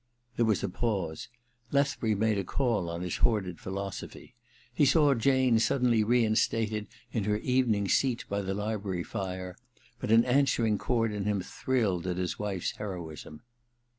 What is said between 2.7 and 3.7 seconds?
on his hoarded